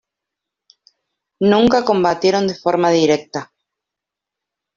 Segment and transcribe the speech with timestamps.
[1.41, 3.53] Nunca combatieron de forma directa.